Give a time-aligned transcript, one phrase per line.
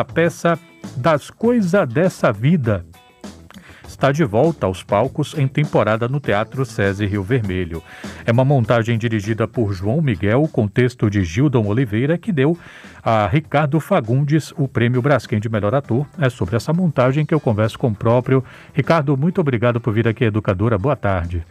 [0.00, 0.58] A peça
[0.96, 2.86] Das Coisas dessa Vida
[3.86, 7.82] está de volta aos palcos em temporada no Teatro César Rio Vermelho.
[8.24, 12.56] É uma montagem dirigida por João Miguel, com texto de Gildon Oliveira, que deu
[13.02, 16.06] a Ricardo Fagundes o prêmio Braskem de melhor ator.
[16.18, 18.42] É sobre essa montagem que eu converso com o próprio.
[18.72, 20.78] Ricardo, muito obrigado por vir aqui, educadora.
[20.78, 21.44] Boa tarde.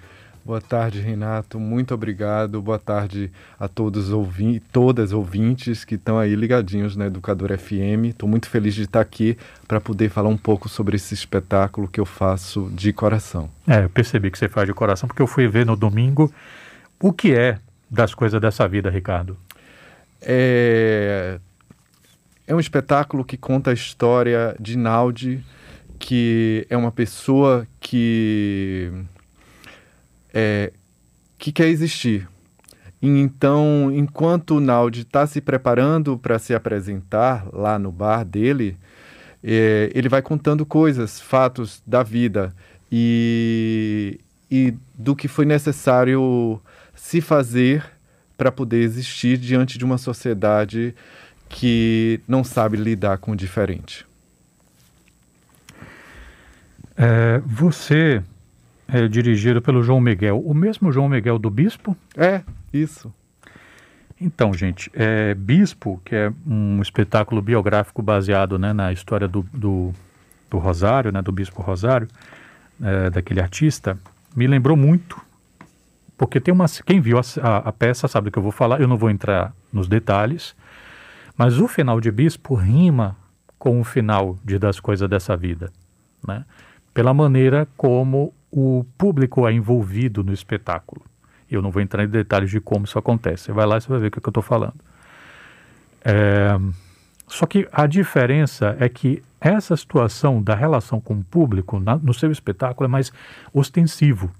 [0.49, 1.59] Boa tarde, Renato.
[1.59, 2.59] Muito obrigado.
[2.59, 8.05] Boa tarde a todos ouvi todas ouvintes que estão aí ligadinhos na Educador FM.
[8.05, 11.99] Estou muito feliz de estar aqui para poder falar um pouco sobre esse espetáculo que
[11.99, 13.47] eu faço de coração.
[13.67, 16.33] É, eu percebi que você faz de coração porque eu fui ver no domingo
[16.99, 19.37] o que é das coisas dessa vida, Ricardo.
[20.19, 21.39] É,
[22.47, 25.45] é um espetáculo que conta a história de Naldi,
[25.99, 28.91] que é uma pessoa que
[30.33, 30.71] é,
[31.37, 32.27] que quer existir.
[33.01, 38.77] Então, enquanto o Naldi está se preparando para se apresentar lá no bar dele,
[39.43, 42.53] é, ele vai contando coisas, fatos da vida
[42.91, 44.19] e,
[44.51, 46.61] e do que foi necessário
[46.93, 47.85] se fazer
[48.37, 50.93] para poder existir diante de uma sociedade
[51.47, 54.05] que não sabe lidar com o diferente.
[56.97, 58.21] É, você
[58.91, 60.39] é dirigido pelo João Miguel.
[60.39, 61.95] O mesmo João Miguel do Bispo?
[62.17, 62.41] É,
[62.73, 63.13] isso.
[64.19, 69.93] Então, gente, é, Bispo, que é um espetáculo biográfico baseado né, na história do, do,
[70.49, 72.07] do, Rosário, né, do Bispo Rosário,
[72.81, 73.97] é, daquele artista,
[74.35, 75.21] me lembrou muito,
[76.17, 76.65] porque tem uma.
[76.85, 79.09] Quem viu a, a, a, peça sabe do que eu vou falar, eu não vou
[79.09, 80.53] entrar nos detalhes,
[81.37, 83.15] mas o final de Bispo rima
[83.57, 85.71] com o final de Das Coisas dessa Vida,
[86.27, 86.43] né?
[86.93, 91.03] pela maneira como o público é envolvido no espetáculo.
[91.49, 93.45] Eu não vou entrar em detalhes de como isso acontece.
[93.45, 94.75] Você vai lá e você vai ver o que, é que eu estou falando.
[96.03, 96.57] É,
[97.27, 102.13] só que a diferença é que essa situação da relação com o público na, no
[102.13, 103.11] seu espetáculo é mais
[103.53, 104.31] ostensivo.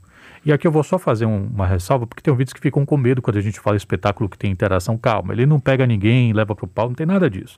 [0.45, 2.97] E aqui eu vou só fazer um, uma ressalva, porque tem ouvintes que ficam com
[2.97, 4.97] medo quando a gente fala espetáculo que tem interação.
[4.97, 7.57] Calma, ele não pega ninguém, leva para o pau, não tem nada disso.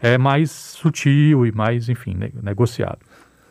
[0.00, 2.98] É mais sutil e mais, enfim, negociado.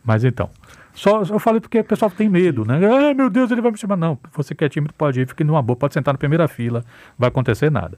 [0.04, 0.50] Mas então,
[0.94, 2.80] só eu falei porque o pessoal tem medo, né?
[2.86, 3.98] Ai, meu Deus, ele vai me chamar.
[3.98, 6.84] Não, você que é tímido pode ir, fique numa boa, pode sentar na primeira fila,
[7.18, 7.98] vai acontecer nada.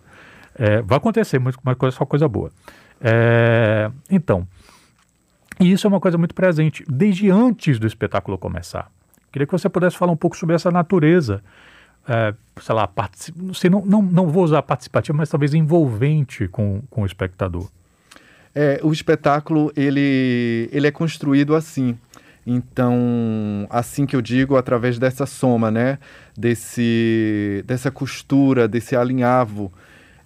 [0.57, 2.49] É, vai acontecer, mas, mas só coisa boa.
[3.01, 4.47] É, então,
[5.59, 8.89] e isso é uma coisa muito presente desde antes do espetáculo começar.
[9.31, 11.43] Queria que você pudesse falar um pouco sobre essa natureza,
[12.07, 12.89] é, sei lá,
[13.53, 17.69] sei, não, não, não vou usar participativa, mas talvez envolvente com, com o espectador.
[18.53, 21.97] É, o espetáculo ele, ele é construído assim.
[22.45, 25.97] Então, assim que eu digo, através dessa soma, né?
[26.37, 29.71] Desse, dessa costura, desse alinhavo.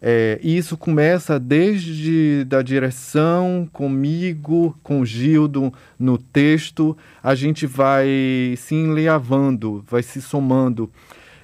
[0.02, 6.98] É, e isso começa desde da direção, comigo, com o Gildo, no texto.
[7.24, 10.92] A gente vai se enleavando, vai se somando.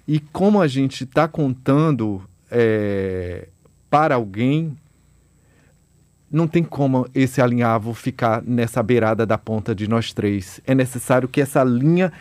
[0.08, 2.22] E como a gente está contando
[2.52, 3.48] é,
[3.90, 4.76] para alguém,
[6.36, 10.60] não tem como esse alinhavo ficar nessa beirada da ponta de nós três.
[10.68, 12.12] É necessário que essa linha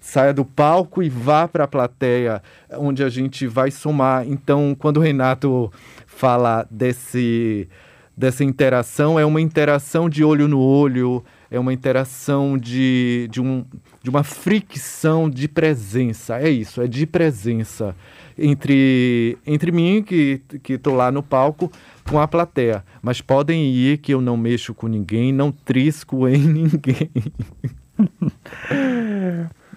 [0.00, 2.40] saia do palco e vá para a plateia,
[2.72, 4.24] onde a gente vai somar.
[4.28, 5.72] Então, quando o Renato
[6.06, 7.68] fala desse,
[8.16, 13.64] dessa interação, é uma interação de olho no olho, é uma interação de, de, um,
[14.00, 16.38] de uma fricção de presença.
[16.38, 17.96] É isso, é de presença
[18.38, 21.70] entre, entre mim, que estou lá no palco,
[22.08, 22.84] com a plateia.
[23.02, 27.10] Mas podem ir que eu não mexo com ninguém, não trisco em ninguém.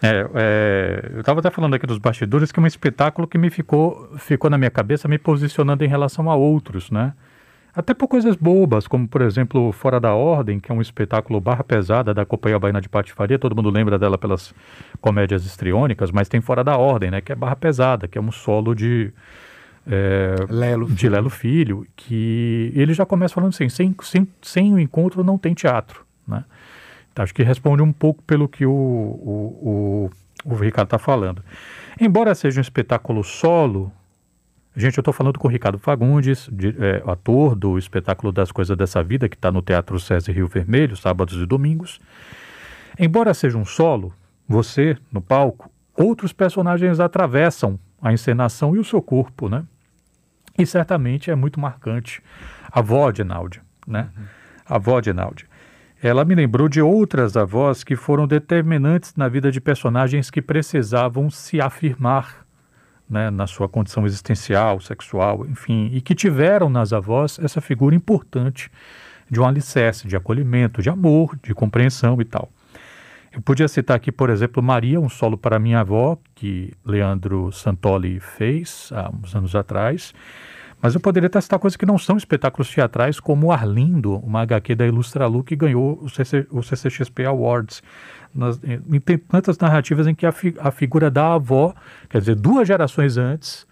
[0.01, 3.49] É, é, eu estava até falando aqui dos bastidores que é um espetáculo que me
[3.49, 7.13] ficou, ficou na minha cabeça me posicionando em relação a outros, né?
[7.77, 11.63] Até por coisas bobas, como por exemplo Fora da Ordem, que é um espetáculo barra
[11.63, 14.51] pesada da Companhia Baiana de Patifaria, todo mundo lembra dela pelas
[14.99, 18.31] comédias histriônicas, mas tem Fora da Ordem, né, que é barra pesada, que é um
[18.31, 19.13] solo de
[19.85, 24.79] é, Lelo de Lelo Filho, que ele já começa falando assim, sem, sem, sem o
[24.79, 26.45] encontro não tem teatro, né?
[27.13, 30.09] Então, acho que responde um pouco pelo que o, o,
[30.45, 31.43] o, o Ricardo está falando.
[32.01, 33.91] Embora seja um espetáculo solo,
[34.79, 38.77] Gente, eu estou falando com o Ricardo Fagundes, de, é, ator do espetáculo das Coisas
[38.77, 41.99] dessa Vida, que está no Teatro César Rio Vermelho, sábados e domingos.
[42.99, 44.13] Embora seja um solo,
[44.47, 49.65] você, no palco, outros personagens atravessam a encenação e o seu corpo, né?
[50.55, 52.21] E certamente é muito marcante
[52.71, 54.11] a avó de Náudia, né?
[54.15, 54.23] Uhum.
[54.63, 55.47] A avó de Náudia.
[56.03, 61.31] Ela me lembrou de outras avós que foram determinantes na vida de personagens que precisavam
[61.31, 62.46] se afirmar
[63.09, 68.69] né, na sua condição existencial, sexual, enfim, e que tiveram nas avós essa figura importante
[69.29, 72.49] de um alicerce, de acolhimento, de amor, de compreensão e tal.
[73.31, 78.19] Eu podia citar aqui, por exemplo, Maria, um solo para minha avó, que Leandro Santoli
[78.19, 80.13] fez há uns anos atrás.
[80.81, 84.75] Mas eu poderia até citar coisas que não são espetáculos teatrais, como Arlindo, uma HQ
[84.75, 87.81] da Ilustralu que ganhou o, CC, o CCXP Awards.
[88.33, 88.59] Nas,
[88.91, 91.73] e tem tantas narrativas em que a, fi, a figura da avó,
[92.09, 93.65] quer dizer, duas gerações antes,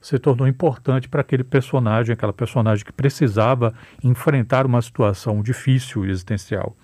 [0.00, 3.72] se tornou importante para aquele personagem, aquela personagem que precisava
[4.02, 6.76] enfrentar uma situação difícil e existencial.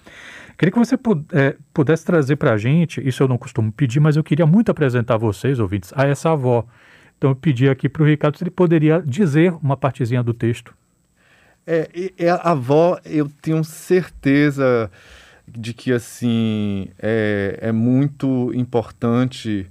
[0.57, 0.99] Queria que você
[1.33, 4.71] é, pudesse trazer para a gente, isso eu não costumo pedir, mas eu queria muito
[4.71, 6.67] apresentar vocês, ouvintes, a essa avó.
[7.21, 10.75] Então eu pedi aqui para o Ricardo se ele poderia dizer uma partezinha do texto.
[11.67, 14.91] É, é, a avó, eu tenho certeza
[15.47, 19.67] de que assim é, é muito importante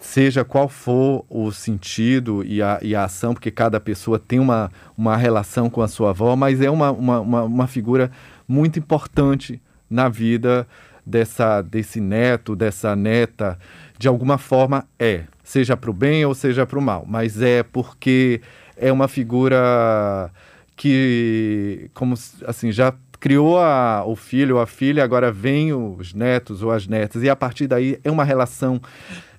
[0.00, 4.72] seja qual for o sentido e a, e a ação, porque cada pessoa tem uma,
[4.96, 8.10] uma relação com a sua avó, mas é uma, uma, uma, uma figura
[8.48, 9.60] muito importante
[9.90, 10.66] na vida
[11.06, 13.58] dessa desse neto, dessa neta,
[13.98, 17.62] de alguma forma é, seja para o bem ou seja para o mal, mas é
[17.62, 18.40] porque
[18.76, 20.30] é uma figura
[20.76, 22.14] que, como
[22.46, 26.86] assim, já criou a, o filho ou a filha, agora vem os netos ou as
[26.86, 28.80] netas, e a partir daí é uma relação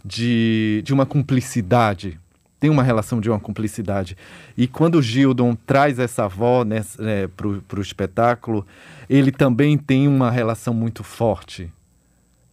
[0.04, 2.20] de, de uma cumplicidade.
[2.60, 4.18] Tem uma relação de uma cumplicidade.
[4.58, 6.82] E quando o Gildon traz essa avó né,
[7.36, 8.66] para o espetáculo,
[9.08, 11.72] ele também tem uma relação muito forte.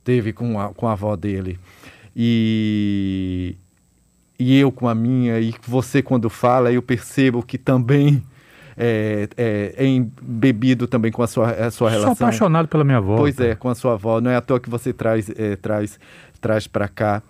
[0.04, 1.58] Teve com a, com a avó dele.
[2.14, 3.56] E,
[4.38, 8.22] e eu com a minha, e você quando fala, eu percebo que também
[8.76, 12.14] é, é, é embebido também com a sua, a sua relação.
[12.14, 13.16] Sou apaixonado pela minha avó.
[13.16, 14.20] Pois é, com a sua avó.
[14.20, 15.98] Não é à toa que você traz, é, traz,
[16.40, 17.22] traz para cá.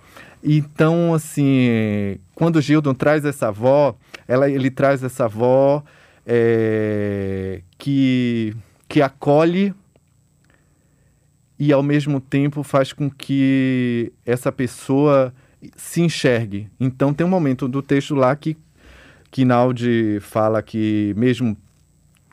[0.43, 3.97] Então, assim, quando o Gildon traz essa avó,
[4.29, 5.83] ela, ele traz essa avó
[6.27, 8.55] é, que
[8.87, 9.75] que acolhe
[11.65, 15.33] e ao mesmo tempo faz com que essa pessoa
[15.75, 16.69] se enxergue.
[16.79, 18.55] Então tem um momento do texto lá que
[19.31, 21.57] que Naldi fala que mesmo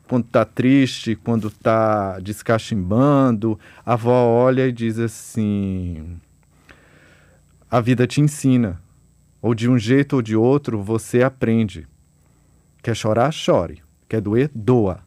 [0.08, 6.20] quando está triste, quando está descachimbando, a avó olha e diz assim:
[7.70, 8.82] a vida te ensina,
[9.42, 11.88] ou de um jeito ou de outro você aprende.
[12.84, 13.82] Quer chorar, chore.
[14.10, 15.00] Quer doer, doa.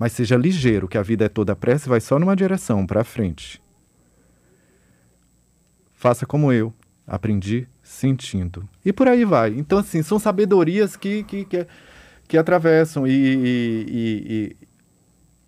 [0.00, 3.04] Mas seja ligeiro, que a vida é toda pressa e vai só numa direção, para
[3.04, 3.60] frente.
[5.92, 6.72] Faça como eu,
[7.06, 8.66] aprendi sentindo.
[8.82, 9.50] E por aí vai.
[9.50, 11.66] Então, assim, são sabedorias que, que, que,
[12.26, 13.06] que atravessam.
[13.06, 14.56] E, e, e,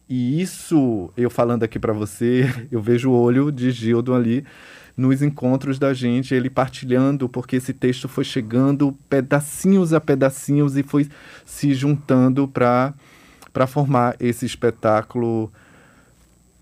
[0.07, 4.45] e, isso, eu falando aqui para você, eu vejo o olho de Gildo ali
[4.95, 10.83] nos encontros da gente, ele partilhando, porque esse texto foi chegando pedacinhos a pedacinhos e
[10.83, 11.09] foi
[11.47, 12.93] se juntando para
[13.53, 15.53] para formar esse espetáculo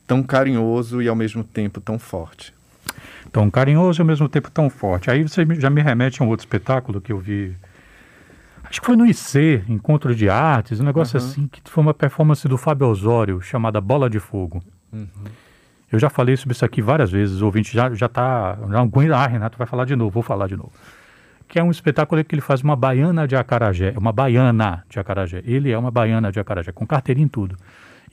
[0.07, 2.53] tão carinhoso e ao mesmo tempo tão forte.
[3.31, 5.11] Tão carinhoso e ao mesmo tempo tão forte.
[5.11, 7.55] Aí você já me remete a um outro espetáculo que eu vi.
[8.65, 11.27] Acho que foi no IC, Encontro de Artes, um negócio uhum.
[11.27, 14.63] assim, que foi uma performance do Fábio Osório, chamada Bola de Fogo.
[14.93, 15.07] Uhum.
[15.91, 18.57] Eu já falei sobre isso aqui várias vezes, o ouvinte já, já tá.
[18.71, 20.73] Já, ah, Renato vai falar de novo, vou falar de novo
[21.50, 25.43] que é um espetáculo que ele faz uma baiana de acarajé, uma baiana de acarajé.
[25.44, 27.56] Ele é uma baiana de acarajé, com carteirinha em tudo.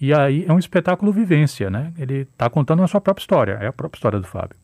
[0.02, 1.94] E aí é um espetáculo vivência, né?
[2.00, 4.58] Ele está contando a sua própria história, é a própria história do Fábio.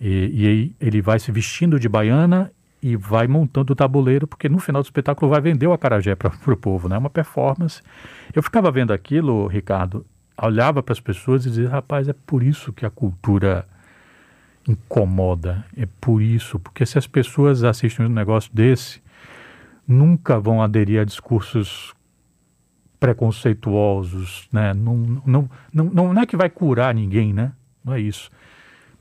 [0.00, 2.50] E, e aí ele vai se vestindo de baiana
[2.82, 6.32] e vai montando o tabuleiro, porque no final do espetáculo vai vender o acarajé para
[6.46, 6.96] o povo, né?
[6.96, 7.82] É uma performance.
[8.34, 10.06] Eu ficava vendo aquilo, Ricardo,
[10.40, 13.68] olhava para as pessoas e dizia, rapaz, é por isso que a cultura
[14.68, 15.64] incomoda.
[15.76, 19.02] É por isso, porque se as pessoas assistem um negócio desse,
[19.86, 21.94] nunca vão aderir a discursos
[22.98, 24.74] preconceituosos, né?
[24.74, 27.52] Não, não, não, não é que vai curar ninguém, né?
[27.84, 28.30] Não é isso.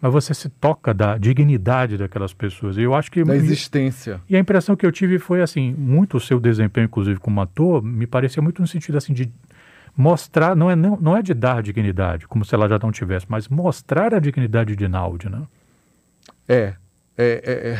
[0.01, 2.77] Mas você se toca da dignidade daquelas pessoas.
[2.77, 4.21] Eu acho que da existência.
[4.29, 7.83] E a impressão que eu tive foi assim, muito o seu desempenho, inclusive como ator,
[7.83, 9.29] me parecia muito no sentido assim de
[9.99, 13.25] mostrar, não é, não, não é de dar dignidade, como se ela já não tivesse,
[13.27, 15.41] mas mostrar a dignidade de Naldi, né?
[16.47, 16.73] É,
[17.17, 17.77] é,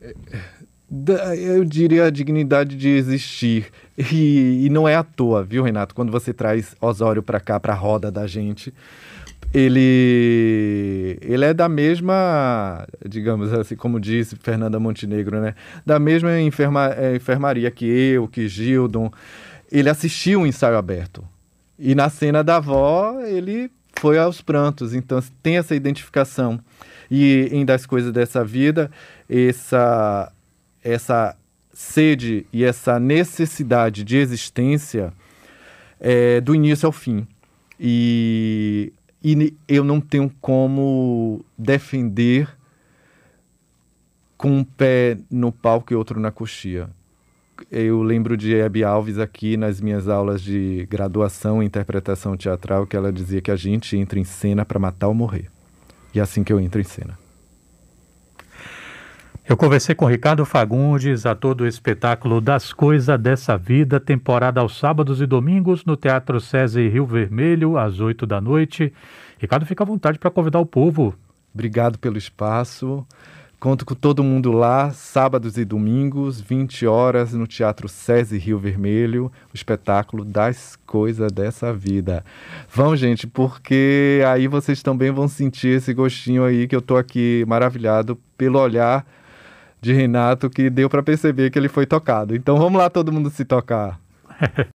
[0.00, 3.66] é, é, eu diria a dignidade de existir.
[3.98, 5.94] E, e, não é à toa, viu, Renato?
[5.94, 8.72] Quando você traz Osório para cá, para a roda da gente,
[9.52, 15.54] ele, ele é da mesma, digamos assim, como disse Fernanda Montenegro, né?
[15.84, 19.12] Da mesma enferma, enfermaria que eu, que Gildon
[19.70, 21.24] ele assistiu o ensaio aberto.
[21.78, 24.94] E na cena da avó, ele foi aos prantos.
[24.94, 26.60] Então, tem essa identificação.
[27.10, 28.90] E em Das Coisas dessa Vida,
[29.28, 30.32] essa,
[30.82, 31.36] essa
[31.72, 35.12] sede e essa necessidade de existência
[35.98, 37.26] é, do início ao fim.
[37.78, 42.48] E, e eu não tenho como defender
[44.36, 46.88] com um pé no palco e outro na coxia.
[47.70, 52.96] Eu lembro de Hebe Alves aqui nas minhas aulas de graduação em interpretação teatral, que
[52.96, 55.48] ela dizia que a gente entra em cena para matar ou morrer.
[56.14, 57.18] E é assim que eu entro em cena.
[59.48, 65.20] Eu conversei com Ricardo Fagundes, ator do espetáculo Das Coisas dessa Vida, temporada aos sábados
[65.20, 68.92] e domingos no Teatro César Rio Vermelho, às oito da noite.
[69.38, 71.16] Ricardo, fica à vontade para convidar o povo.
[71.52, 73.04] Obrigado pelo espaço.
[73.60, 79.30] Conto com todo mundo lá, sábados e domingos, 20 horas, no Teatro César Rio Vermelho,
[79.52, 82.24] o espetáculo Das Coisas dessa Vida.
[82.72, 87.44] Vão, gente, porque aí vocês também vão sentir esse gostinho aí que eu tô aqui
[87.46, 89.04] maravilhado pelo olhar
[89.78, 92.34] de Renato que deu para perceber que ele foi tocado.
[92.34, 94.00] Então vamos lá todo mundo se tocar.